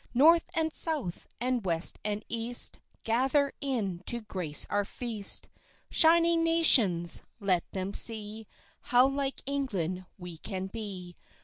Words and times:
North 0.15 0.45
and 0.55 0.73
south 0.75 1.27
and 1.39 1.63
west 1.63 1.99
and 2.03 2.25
east 2.27 2.79
Gather 3.03 3.53
in 3.61 4.01
to 4.07 4.21
grace 4.21 4.65
our 4.67 4.83
feast. 4.83 5.47
Shining 5.91 6.43
nations! 6.43 7.21
let 7.39 7.69
them 7.71 7.93
see 7.93 8.47
How 8.81 9.05
like 9.07 9.43
England 9.45 10.07
we 10.17 10.37
can 10.39 10.65
be. 10.65 11.15